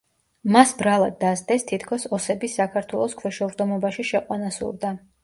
[0.53, 4.95] მას ბრალად დასდეს, თითქოს ოსების საქართველოს ქვეშევრდომობაში შეყვანა სურდა.